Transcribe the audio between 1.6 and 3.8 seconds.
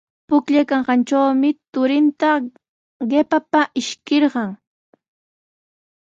turinta qaqapa